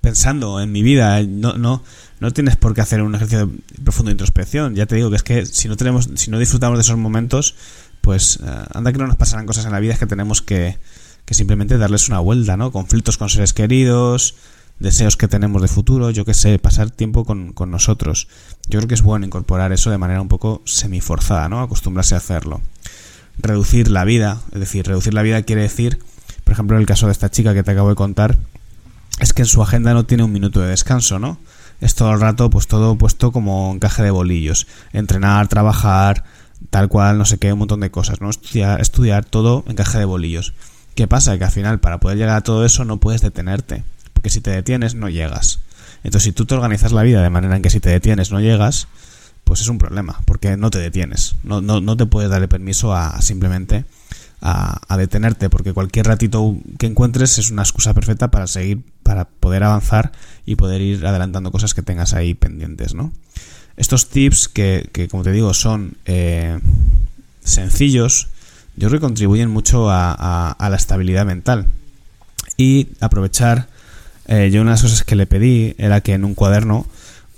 pensando 0.00 0.60
en 0.60 0.70
mi 0.72 0.82
vida. 0.82 1.22
No, 1.22 1.54
no, 1.54 1.82
no 2.20 2.30
tienes 2.32 2.56
por 2.56 2.74
qué 2.74 2.80
hacer 2.80 3.02
un 3.02 3.14
ejercicio 3.14 3.46
de 3.46 3.82
profundo 3.82 4.10
de 4.10 4.12
introspección. 4.12 4.74
Ya 4.74 4.86
te 4.86 4.96
digo 4.96 5.10
que 5.10 5.16
es 5.16 5.22
que 5.22 5.46
si 5.46 5.68
no 5.68 5.76
tenemos, 5.76 6.10
si 6.14 6.30
no 6.30 6.38
disfrutamos 6.38 6.78
de 6.78 6.82
esos 6.82 6.98
momentos, 6.98 7.54
pues 8.00 8.38
eh, 8.44 8.64
anda 8.74 8.92
que 8.92 8.98
no 8.98 9.06
nos 9.06 9.16
pasarán 9.16 9.46
cosas 9.46 9.64
en 9.64 9.72
la 9.72 9.80
vida 9.80 9.94
es 9.94 9.98
que 9.98 10.06
tenemos 10.06 10.42
que, 10.42 10.78
que 11.24 11.34
simplemente 11.34 11.78
darles 11.78 12.08
una 12.08 12.20
vuelta, 12.20 12.56
¿no? 12.56 12.70
Conflictos 12.70 13.16
con 13.16 13.28
seres 13.28 13.52
queridos, 13.52 14.34
deseos 14.78 15.16
que 15.16 15.28
tenemos 15.28 15.62
de 15.62 15.68
futuro, 15.68 16.10
yo 16.10 16.24
qué 16.24 16.34
sé, 16.34 16.58
pasar 16.58 16.90
tiempo 16.90 17.24
con, 17.24 17.52
con, 17.52 17.70
nosotros. 17.70 18.28
Yo 18.68 18.78
creo 18.78 18.88
que 18.88 18.94
es 18.94 19.02
bueno 19.02 19.26
incorporar 19.26 19.72
eso 19.72 19.90
de 19.90 19.98
manera 19.98 20.20
un 20.20 20.28
poco 20.28 20.62
semiforzada, 20.64 21.48
¿no? 21.48 21.60
Acostumbrarse 21.60 22.14
a 22.14 22.18
hacerlo. 22.18 22.60
Reducir 23.38 23.90
la 23.90 24.04
vida, 24.04 24.40
es 24.52 24.60
decir, 24.60 24.86
reducir 24.86 25.14
la 25.14 25.22
vida 25.22 25.42
quiere 25.42 25.62
decir, 25.62 25.98
por 26.44 26.52
ejemplo, 26.52 26.76
en 26.76 26.82
el 26.82 26.86
caso 26.86 27.06
de 27.06 27.12
esta 27.12 27.30
chica 27.30 27.54
que 27.54 27.62
te 27.62 27.72
acabo 27.72 27.88
de 27.88 27.96
contar, 27.96 28.38
es 29.20 29.32
que 29.32 29.42
en 29.42 29.46
su 29.46 29.62
agenda 29.62 29.94
no 29.94 30.04
tiene 30.04 30.24
un 30.24 30.32
minuto 30.32 30.60
de 30.60 30.68
descanso, 30.68 31.18
¿no? 31.18 31.38
Es 31.80 31.94
todo 31.94 32.12
el 32.12 32.20
rato, 32.20 32.50
pues 32.50 32.66
todo 32.66 32.96
puesto 32.96 33.32
como 33.32 33.72
encaje 33.74 34.02
de 34.02 34.10
bolillos. 34.10 34.66
Entrenar, 34.92 35.48
trabajar, 35.48 36.24
tal 36.70 36.88
cual, 36.88 37.18
no 37.18 37.24
sé 37.24 37.38
qué, 37.38 37.52
un 37.52 37.58
montón 37.58 37.80
de 37.80 37.90
cosas, 37.90 38.20
¿no? 38.20 38.30
Estudiar, 38.30 38.80
estudiar 38.80 39.24
todo 39.24 39.64
encaje 39.68 39.98
de 39.98 40.04
bolillos. 40.04 40.54
¿Qué 40.94 41.06
pasa? 41.06 41.36
Que 41.36 41.44
al 41.44 41.50
final, 41.50 41.80
para 41.80 42.00
poder 42.00 42.16
llegar 42.16 42.36
a 42.36 42.42
todo 42.42 42.64
eso, 42.64 42.84
no 42.84 42.98
puedes 42.98 43.20
detenerte. 43.20 43.84
Porque 44.16 44.30
si 44.30 44.40
te 44.40 44.50
detienes, 44.50 44.94
no 44.94 45.10
llegas. 45.10 45.60
Entonces, 46.02 46.22
si 46.22 46.32
tú 46.32 46.46
te 46.46 46.54
organizas 46.54 46.92
la 46.92 47.02
vida 47.02 47.22
de 47.22 47.28
manera 47.28 47.54
en 47.54 47.60
que 47.60 47.68
si 47.68 47.80
te 47.80 47.90
detienes, 47.90 48.32
no 48.32 48.40
llegas, 48.40 48.88
pues 49.44 49.60
es 49.60 49.68
un 49.68 49.76
problema, 49.76 50.22
porque 50.24 50.56
no 50.56 50.70
te 50.70 50.78
detienes. 50.78 51.36
No, 51.44 51.60
no, 51.60 51.82
no 51.82 51.98
te 51.98 52.06
puedes 52.06 52.30
darle 52.30 52.48
permiso 52.48 52.94
a, 52.94 53.20
simplemente 53.20 53.84
a, 54.40 54.96
detenerte, 54.96 55.50
porque 55.50 55.74
cualquier 55.74 56.06
ratito 56.06 56.56
que 56.78 56.86
encuentres 56.86 57.36
es 57.38 57.50
una 57.50 57.62
excusa 57.62 57.92
perfecta 57.92 58.30
para 58.30 58.46
seguir, 58.46 58.82
para 59.02 59.26
poder 59.26 59.64
avanzar 59.64 60.12
y 60.46 60.56
poder 60.56 60.80
ir 60.80 61.06
adelantando 61.06 61.52
cosas 61.52 61.74
que 61.74 61.82
tengas 61.82 62.14
ahí 62.14 62.34
pendientes, 62.34 62.94
¿no? 62.94 63.12
Estos 63.76 64.08
tips 64.08 64.48
que, 64.48 64.88
que 64.92 65.08
como 65.08 65.22
te 65.22 65.32
digo, 65.32 65.52
son 65.52 65.96
eh, 66.06 66.58
sencillos, 67.44 68.28
yo 68.76 68.88
creo 68.88 69.00
que 69.00 69.06
contribuyen 69.06 69.50
mucho 69.50 69.90
a, 69.90 70.52
a, 70.52 70.70
la 70.70 70.76
estabilidad 70.76 71.26
mental. 71.26 71.66
Y 72.56 72.88
aprovechar, 73.00 73.68
eh, 74.26 74.50
yo 74.50 74.62
una 74.62 74.70
de 74.70 74.74
las 74.74 74.82
cosas 74.82 75.04
que 75.04 75.16
le 75.16 75.26
pedí 75.26 75.74
era 75.78 76.00
que 76.00 76.14
en 76.14 76.24
un 76.24 76.34
cuaderno 76.34 76.86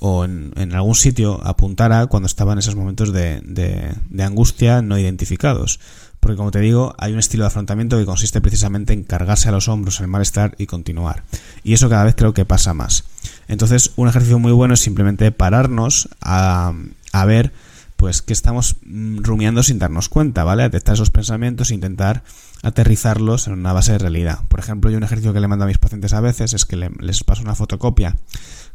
o 0.00 0.24
en, 0.24 0.52
algún 0.74 0.94
sitio 0.94 1.40
apuntara 1.44 2.06
cuando 2.06 2.26
estaba 2.26 2.52
en 2.52 2.60
esos 2.60 2.76
momentos 2.76 3.12
de, 3.12 3.40
de, 3.44 3.92
de 4.08 4.22
angustia 4.22 4.80
no 4.82 4.98
identificados. 4.98 5.80
Porque 6.20 6.36
como 6.36 6.50
te 6.50 6.60
digo, 6.60 6.94
hay 6.98 7.12
un 7.12 7.18
estilo 7.18 7.44
de 7.44 7.48
afrontamiento 7.48 7.98
que 7.98 8.04
consiste 8.04 8.40
precisamente 8.40 8.92
en 8.92 9.04
cargarse 9.04 9.48
a 9.48 9.52
los 9.52 9.68
hombros 9.68 10.00
el 10.00 10.08
malestar 10.08 10.54
y 10.58 10.66
continuar. 10.66 11.22
Y 11.62 11.74
eso 11.74 11.88
cada 11.88 12.04
vez 12.04 12.14
creo 12.16 12.34
que 12.34 12.44
pasa 12.44 12.74
más. 12.74 13.04
Entonces, 13.46 13.92
un 13.96 14.08
ejercicio 14.08 14.38
muy 14.38 14.52
bueno 14.52 14.74
es 14.74 14.80
simplemente 14.80 15.30
pararnos 15.30 16.08
a, 16.20 16.72
a 17.12 17.24
ver 17.24 17.52
pues 17.98 18.22
que 18.22 18.32
estamos 18.32 18.76
mm, 18.86 19.24
rumiando 19.24 19.64
sin 19.64 19.80
darnos 19.80 20.08
cuenta, 20.08 20.44
¿vale? 20.44 20.62
Detectar 20.62 20.94
esos 20.94 21.10
pensamientos 21.10 21.72
e 21.72 21.74
intentar 21.74 22.22
aterrizarlos 22.62 23.48
en 23.48 23.54
una 23.54 23.72
base 23.72 23.90
de 23.90 23.98
realidad. 23.98 24.38
Por 24.48 24.60
ejemplo, 24.60 24.88
yo 24.88 24.98
un 24.98 25.02
ejercicio 25.02 25.32
que 25.32 25.40
le 25.40 25.48
mando 25.48 25.64
a 25.64 25.68
mis 25.68 25.78
pacientes 25.78 26.12
a 26.12 26.20
veces 26.20 26.54
es 26.54 26.64
que 26.64 26.76
les 26.76 27.24
paso 27.24 27.42
una 27.42 27.56
fotocopia 27.56 28.16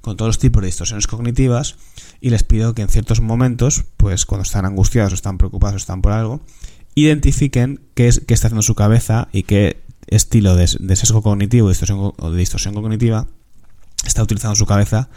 con 0.02 0.18
todos 0.18 0.28
los 0.28 0.40
tipos 0.40 0.62
de 0.62 0.66
distorsiones 0.66 1.08
cognitivas 1.08 1.78
y 2.20 2.32
les 2.32 2.44
pido 2.44 2.76
que 2.76 2.82
en 2.82 2.90
ciertos 2.90 3.22
momentos, 3.22 3.86
pues 3.96 4.26
cuando 4.26 4.44
están 4.44 4.66
angustiados 4.66 5.14
o 5.14 5.16
están 5.16 5.38
preocupados 5.38 5.76
o 5.76 5.78
están 5.78 6.02
por 6.02 6.12
algo, 6.12 6.42
identifiquen 6.94 7.80
qué, 7.94 8.10
es, 8.10 8.20
qué 8.28 8.34
está 8.34 8.48
haciendo 8.48 8.62
su 8.62 8.76
cabeza 8.76 9.30
y 9.32 9.44
qué 9.44 9.82
estilo 10.08 10.58
de, 10.58 10.68
sesgo 10.68 11.22
cognitivo 11.22 11.70
distorsión, 11.70 12.12
o 12.18 12.30
de 12.30 12.38
distorsión 12.38 12.74
cognitiva 12.74 13.28
está 14.06 14.22
utilizando 14.22 14.56
su 14.56 14.66
cabeza 14.66 15.10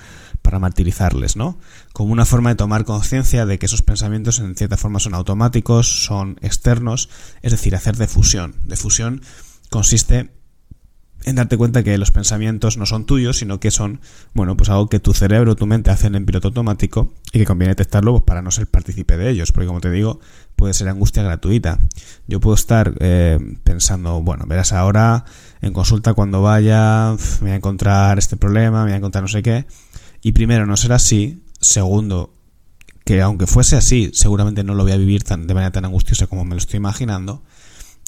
para 0.47 0.61
martirizarles, 0.61 1.35
¿no? 1.35 1.59
Como 1.93 2.13
una 2.13 2.25
forma 2.25 2.51
de 2.51 2.55
tomar 2.55 2.85
conciencia 2.85 3.47
de 3.47 3.59
que 3.59 3.67
esos 3.67 3.83
pensamientos 3.83 4.39
en 4.39 4.55
cierta 4.55 4.77
forma 4.77 5.01
son 5.01 5.13
automáticos, 5.13 6.05
son 6.05 6.39
externos, 6.41 7.09
es 7.43 7.51
decir, 7.51 7.75
hacer 7.75 7.97
difusión. 7.97 8.55
Difusión 8.65 9.23
consiste 9.71 10.31
en 11.25 11.35
darte 11.35 11.57
cuenta 11.57 11.83
que 11.83 11.99
los 11.99 12.13
pensamientos 12.13 12.77
no 12.77 12.87
son 12.87 13.07
tuyos, 13.07 13.39
sino 13.39 13.59
que 13.59 13.73
son, 13.73 14.01
bueno, 14.35 14.57
pues 14.57 14.71
algo 14.71 14.89
que 14.89 15.01
tu 15.01 15.15
cerebro, 15.15 15.57
tu 15.57 15.67
mente 15.67 15.91
hacen 15.91 16.15
en 16.15 16.25
piloto 16.25 16.47
automático 16.47 17.13
y 17.33 17.41
que 17.41 17.45
conviene 17.45 17.73
detectarlo 17.73 18.13
pues, 18.13 18.23
para 18.23 18.41
no 18.41 18.53
ser 18.53 18.69
partícipe 18.69 19.17
de 19.17 19.31
ellos, 19.31 19.51
porque 19.51 19.67
como 19.67 19.81
te 19.81 19.91
digo, 19.91 20.21
puede 20.55 20.75
ser 20.75 20.89
angustia 20.89 21.25
gratuita. 21.25 21.81
Yo 22.29 22.39
puedo 22.39 22.55
estar 22.55 22.95
eh, 23.01 23.41
pensando, 23.65 24.23
bueno, 24.23 24.45
verás 24.47 24.73
ahora 24.73 25.25
en 25.61 25.73
consulta 25.73 26.15
cuando 26.15 26.41
vaya, 26.41 27.17
me 27.41 27.41
voy 27.41 27.51
a 27.51 27.57
encontrar 27.57 28.17
este 28.19 28.37
problema, 28.37 28.85
me 28.85 28.91
voy 28.91 28.93
a 28.93 28.99
encontrar 28.99 29.23
no 29.23 29.29
sé 29.29 29.43
qué, 29.43 29.67
y 30.23 30.33
primero 30.33 30.67
no 30.67 30.77
será 30.77 30.97
así, 30.97 31.43
segundo, 31.61 32.33
que 33.05 33.23
aunque 33.23 33.47
fuese 33.47 33.77
así, 33.77 34.11
seguramente 34.13 34.65
no 34.65 34.75
lo 34.75 34.83
voy 34.83 34.93
a 34.93 34.97
vivir 34.97 35.23
tan, 35.23 35.47
de 35.47 35.55
manera 35.55 35.73
tan 35.73 35.85
angustiosa 35.85 36.27
como 36.27 36.45
me 36.45 36.55
lo 36.55 36.59
estoy 36.59 36.79
imaginando, 36.79 37.43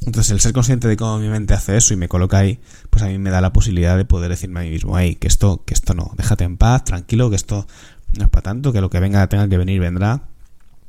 entonces, 0.07 0.31
el 0.31 0.41
ser 0.41 0.53
consciente 0.53 0.87
de 0.87 0.97
cómo 0.97 1.19
mi 1.19 1.29
mente 1.29 1.55
hace 1.55 1.77
eso 1.77 1.93
y 1.93 1.97
me 1.97 2.09
coloca 2.09 2.39
ahí, 2.39 2.61
pues 2.91 3.03
a 3.03 3.09
mí 3.09 3.19
me 3.19 3.31
da 3.31 3.41
la 3.41 3.53
posibilidad 3.53 3.97
de 3.97 4.05
poder 4.05 4.31
decirme 4.31 4.61
a 4.61 4.63
mí 4.63 4.71
mismo, 4.71 4.97
hey, 4.99 5.17
que 5.17 5.27
esto, 5.27 5.65
que 5.65 5.75
esto 5.75 5.95
no, 5.95 6.13
déjate 6.17 6.45
en 6.45 6.57
paz, 6.57 6.85
tranquilo, 6.85 7.31
que 7.31 7.37
esto 7.37 7.67
no 8.17 8.25
es 8.25 8.31
para 8.31 8.43
tanto, 8.43 8.73
que 8.73 8.81
lo 8.81 8.91
que 8.91 9.01
venga 9.01 9.27
tenga 9.29 9.49
que 9.49 9.59
venir, 9.59 9.81
vendrá, 9.81 10.23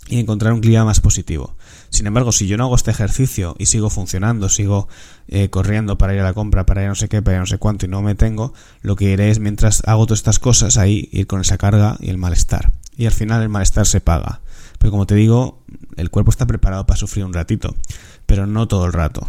y 0.09 0.19
encontrar 0.19 0.53
un 0.53 0.61
clima 0.61 0.85
más 0.85 0.99
positivo. 0.99 1.55
Sin 1.89 2.07
embargo, 2.07 2.31
si 2.31 2.47
yo 2.47 2.57
no 2.57 2.65
hago 2.65 2.75
este 2.75 2.91
ejercicio 2.91 3.55
y 3.57 3.67
sigo 3.67 3.89
funcionando, 3.89 4.49
sigo 4.49 4.87
eh, 5.27 5.49
corriendo 5.49 5.97
para 5.97 6.13
ir 6.13 6.19
a 6.19 6.23
la 6.23 6.33
compra, 6.33 6.65
para 6.65 6.81
ir 6.81 6.87
a 6.87 6.89
no 6.89 6.95
sé 6.95 7.07
qué, 7.07 7.21
para 7.21 7.35
ir 7.35 7.37
a 7.37 7.41
no 7.41 7.47
sé 7.47 7.57
cuánto 7.57 7.85
y 7.85 7.89
no 7.89 8.01
me 8.01 8.15
tengo, 8.15 8.53
lo 8.81 8.95
que 8.95 9.05
iré 9.05 9.29
es 9.29 9.39
mientras 9.39 9.83
hago 9.85 10.05
todas 10.05 10.19
estas 10.19 10.39
cosas 10.39 10.77
ahí, 10.77 11.09
ir 11.11 11.27
con 11.27 11.41
esa 11.41 11.57
carga 11.57 11.97
y 11.99 12.09
el 12.09 12.17
malestar. 12.17 12.73
Y 12.97 13.05
al 13.05 13.13
final 13.13 13.41
el 13.41 13.49
malestar 13.49 13.85
se 13.85 14.01
paga. 14.01 14.41
Pero 14.77 14.91
como 14.91 15.05
te 15.05 15.15
digo, 15.15 15.63
el 15.95 16.09
cuerpo 16.09 16.31
está 16.31 16.45
preparado 16.45 16.85
para 16.85 16.97
sufrir 16.97 17.25
un 17.25 17.33
ratito 17.33 17.75
pero 18.29 18.45
no 18.45 18.67
todo 18.67 18.85
el 18.85 18.93
rato. 18.93 19.25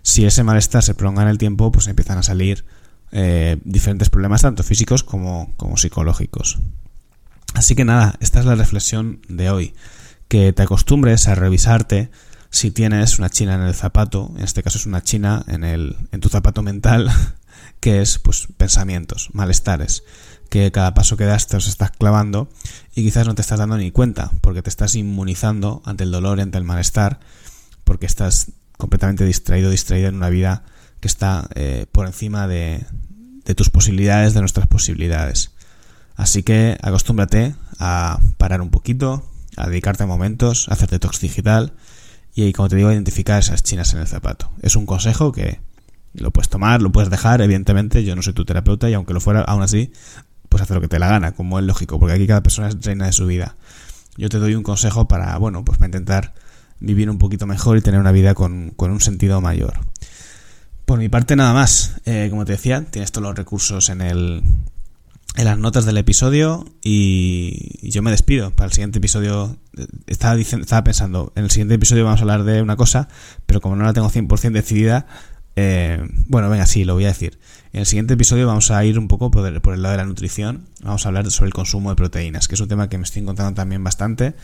Si 0.00 0.24
ese 0.24 0.42
malestar 0.42 0.82
se 0.82 0.94
prolonga 0.94 1.20
en 1.20 1.28
el 1.28 1.36
tiempo, 1.36 1.70
pues 1.70 1.86
empiezan 1.86 2.16
a 2.16 2.22
salir 2.22 2.64
eh, 3.12 3.58
diferentes 3.62 4.08
problemas, 4.08 4.40
tanto 4.40 4.62
físicos 4.62 5.04
como, 5.04 5.52
como 5.58 5.76
psicológicos. 5.76 6.58
Así 7.52 7.74
que 7.74 7.84
nada, 7.84 8.14
esta 8.20 8.40
es 8.40 8.46
la 8.46 8.54
reflexión 8.54 9.20
de 9.28 9.50
hoy. 9.50 9.74
Que 10.32 10.54
te 10.54 10.62
acostumbres 10.62 11.28
a 11.28 11.34
revisarte 11.34 12.10
si 12.48 12.70
tienes 12.70 13.18
una 13.18 13.28
china 13.28 13.54
en 13.54 13.60
el 13.60 13.74
zapato, 13.74 14.32
en 14.34 14.42
este 14.42 14.62
caso 14.62 14.78
es 14.78 14.86
una 14.86 15.02
china 15.02 15.44
en, 15.46 15.62
el, 15.62 15.94
en 16.10 16.20
tu 16.20 16.30
zapato 16.30 16.62
mental, 16.62 17.10
que 17.80 18.00
es 18.00 18.18
pues 18.18 18.48
pensamientos, 18.56 19.28
malestares, 19.34 20.04
que 20.48 20.72
cada 20.72 20.94
paso 20.94 21.18
que 21.18 21.26
das 21.26 21.48
te 21.48 21.56
los 21.56 21.68
estás 21.68 21.90
clavando 21.90 22.48
y 22.94 23.02
quizás 23.02 23.26
no 23.26 23.34
te 23.34 23.42
estás 23.42 23.58
dando 23.58 23.76
ni 23.76 23.90
cuenta, 23.90 24.30
porque 24.40 24.62
te 24.62 24.70
estás 24.70 24.94
inmunizando 24.94 25.82
ante 25.84 26.04
el 26.04 26.10
dolor, 26.10 26.40
ante 26.40 26.56
el 26.56 26.64
malestar, 26.64 27.20
porque 27.84 28.06
estás 28.06 28.52
completamente 28.78 29.26
distraído, 29.26 29.68
distraída 29.68 30.08
en 30.08 30.14
una 30.14 30.30
vida 30.30 30.64
que 31.00 31.08
está 31.08 31.46
eh, 31.56 31.84
por 31.92 32.06
encima 32.06 32.48
de, 32.48 32.86
de 33.44 33.54
tus 33.54 33.68
posibilidades, 33.68 34.32
de 34.32 34.40
nuestras 34.40 34.66
posibilidades. 34.66 35.50
Así 36.16 36.42
que 36.42 36.78
acostúmbrate 36.80 37.54
a 37.78 38.18
parar 38.38 38.62
un 38.62 38.70
poquito, 38.70 39.28
a 39.56 39.68
dedicarte 39.68 40.04
a 40.04 40.06
momentos, 40.06 40.68
a 40.68 40.74
hacer 40.74 40.88
detox 40.88 41.20
digital 41.20 41.72
y, 42.34 42.52
como 42.52 42.68
te 42.68 42.76
digo, 42.76 42.88
a 42.88 42.92
identificar 42.92 43.38
esas 43.38 43.62
chinas 43.62 43.92
en 43.94 44.00
el 44.00 44.06
zapato. 44.06 44.50
Es 44.62 44.76
un 44.76 44.86
consejo 44.86 45.32
que 45.32 45.60
lo 46.14 46.30
puedes 46.30 46.48
tomar, 46.48 46.82
lo 46.82 46.92
puedes 46.92 47.10
dejar, 47.10 47.40
evidentemente, 47.40 48.04
yo 48.04 48.16
no 48.16 48.22
soy 48.22 48.32
tu 48.32 48.44
terapeuta 48.44 48.88
y 48.88 48.94
aunque 48.94 49.14
lo 49.14 49.20
fuera, 49.20 49.42
aún 49.42 49.62
así, 49.62 49.92
pues 50.48 50.62
hacer 50.62 50.76
lo 50.76 50.80
que 50.80 50.88
te 50.88 50.98
la 50.98 51.08
gana, 51.08 51.32
como 51.32 51.58
es 51.58 51.64
lógico, 51.64 51.98
porque 51.98 52.14
aquí 52.14 52.26
cada 52.26 52.42
persona 52.42 52.68
es 52.68 52.84
reina 52.84 53.06
de 53.06 53.12
su 53.12 53.26
vida. 53.26 53.56
Yo 54.16 54.28
te 54.28 54.38
doy 54.38 54.54
un 54.54 54.62
consejo 54.62 55.08
para, 55.08 55.36
bueno, 55.38 55.64
pues 55.64 55.78
para 55.78 55.88
intentar 55.88 56.34
vivir 56.80 57.08
un 57.08 57.18
poquito 57.18 57.46
mejor 57.46 57.78
y 57.78 57.80
tener 57.80 58.00
una 58.00 58.12
vida 58.12 58.34
con, 58.34 58.74
un 58.76 59.00
sentido 59.00 59.40
mayor. 59.40 59.78
Por 60.84 60.98
mi 60.98 61.08
parte 61.08 61.36
nada 61.36 61.54
más. 61.54 61.94
Eh, 62.04 62.26
como 62.30 62.44
te 62.44 62.52
decía, 62.52 62.84
tienes 62.84 63.12
todos 63.12 63.26
los 63.26 63.36
recursos 63.36 63.88
en 63.88 64.02
el 64.02 64.42
en 65.36 65.44
las 65.46 65.58
notas 65.58 65.86
del 65.86 65.96
episodio 65.96 66.64
y, 66.82 67.90
yo 67.90 68.02
me 68.02 68.10
despido. 68.10 68.50
Para 68.50 68.66
el 68.66 68.72
siguiente 68.72 68.98
episodio 68.98 69.56
estaba, 70.06 70.34
diciendo, 70.36 70.64
estaba 70.64 70.84
pensando, 70.84 71.32
en 71.36 71.44
el 71.44 71.50
siguiente 71.50 71.74
episodio 71.74 72.04
vamos 72.04 72.20
a 72.20 72.22
hablar 72.22 72.44
de 72.44 72.62
una 72.62 72.76
cosa, 72.76 73.08
pero 73.46 73.60
como 73.60 73.76
no 73.76 73.84
la 73.84 73.92
tengo 73.92 74.10
100% 74.10 74.52
decidida, 74.52 75.06
eh, 75.56 76.06
bueno, 76.28 76.48
venga, 76.48 76.66
sí, 76.66 76.84
lo 76.84 76.94
voy 76.94 77.04
a 77.04 77.08
decir. 77.08 77.38
En 77.72 77.80
el 77.80 77.86
siguiente 77.86 78.14
episodio 78.14 78.46
vamos 78.46 78.70
a 78.70 78.84
ir 78.84 78.98
un 78.98 79.08
poco 79.08 79.30
por 79.30 79.46
el, 79.46 79.82
lado 79.82 79.92
de 79.92 79.96
la 79.96 80.04
nutrición. 80.06 80.66
Vamos 80.82 81.04
a 81.04 81.08
hablar 81.08 81.30
sobre 81.30 81.48
el 81.48 81.54
consumo 81.54 81.90
de 81.90 81.96
proteínas, 81.96 82.48
que 82.48 82.54
es 82.54 82.60
un 82.60 82.68
tema 82.68 82.88
que 82.88 82.98
me 82.98 83.04
estoy 83.04 83.22
encontrando 83.22 83.54
también 83.54 83.82
bastante 83.82 84.34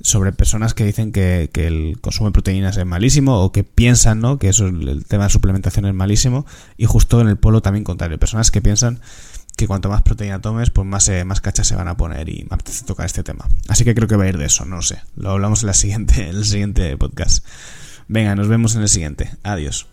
sobre 0.00 0.32
personas 0.32 0.74
que 0.74 0.84
dicen 0.84 1.10
que, 1.10 1.50
el 1.54 1.98
consumo 2.00 2.28
de 2.28 2.32
proteínas 2.32 2.76
es 2.76 2.86
malísimo 2.86 3.42
o 3.42 3.50
que 3.50 3.64
piensan 3.64 4.20
¿no? 4.20 4.38
que 4.38 4.48
eso, 4.48 4.68
el 4.68 5.04
tema 5.06 5.24
de 5.24 5.30
suplementación 5.30 5.86
es 5.86 5.94
malísimo 5.94 6.46
y 6.76 6.84
justo 6.84 7.20
en 7.20 7.28
el 7.28 7.36
polo 7.36 7.62
también 7.62 7.82
contrario, 7.82 8.16
personas 8.16 8.52
que 8.52 8.62
piensan 8.62 9.00
que 9.58 9.66
cuanto 9.66 9.88
más 9.88 10.02
proteína 10.02 10.40
tomes, 10.40 10.70
pues 10.70 10.86
más, 10.86 11.08
eh, 11.08 11.24
más 11.24 11.40
cachas 11.40 11.66
se 11.66 11.74
van 11.74 11.88
a 11.88 11.96
poner 11.96 12.28
y 12.28 12.46
me 12.48 12.54
apetece 12.54 12.84
tocar 12.84 13.06
este 13.06 13.24
tema. 13.24 13.44
Así 13.66 13.84
que 13.84 13.92
creo 13.92 14.06
que 14.06 14.14
va 14.14 14.22
a 14.22 14.28
ir 14.28 14.38
de 14.38 14.46
eso, 14.46 14.64
no 14.64 14.76
lo 14.76 14.82
sé. 14.82 15.02
Lo 15.16 15.30
hablamos 15.30 15.64
en, 15.64 15.66
la 15.66 15.74
siguiente, 15.74 16.28
en 16.28 16.36
el 16.36 16.44
siguiente 16.44 16.96
podcast. 16.96 17.44
Venga, 18.06 18.36
nos 18.36 18.46
vemos 18.46 18.76
en 18.76 18.82
el 18.82 18.88
siguiente. 18.88 19.32
Adiós. 19.42 19.88